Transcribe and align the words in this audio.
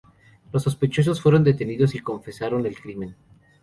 Los 0.51 0.63
sospechosos 0.63 1.21
fueron 1.21 1.43
detenidos, 1.43 1.93
y 1.93 1.99
confesaron 1.99 2.65
el 2.65 2.75
crimen. 2.79 3.15